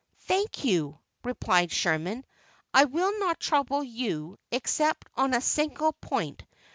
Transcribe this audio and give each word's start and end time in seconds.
"Thank 0.21 0.65
you," 0.65 0.97
replied 1.23 1.71
Sherman; 1.71 2.25
"I 2.73 2.85
will 2.85 3.19
not 3.19 3.39
trouble 3.39 3.83
you 3.83 4.39
except 4.51 5.07
on 5.15 5.35
a 5.35 5.41
single 5.41 5.93
point. 5.93 6.43